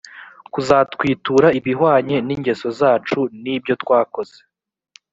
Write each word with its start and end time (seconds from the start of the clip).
kuzatwitura 0.53 1.47
ibihwanye 1.59 2.15
n 2.27 2.29
ingeso 2.35 2.67
zacu 2.79 3.19
n 3.41 3.43
ibyo 3.55 3.73
twakoze 3.83 4.37